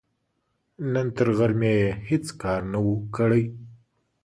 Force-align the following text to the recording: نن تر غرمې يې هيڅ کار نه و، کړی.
نن 0.93 1.07
تر 1.15 1.27
غرمې 1.37 1.71
يې 1.81 1.89
هيڅ 2.07 2.25
کار 2.41 2.61
نه 2.71 2.79
و، 2.83 2.87
کړی. 3.15 3.43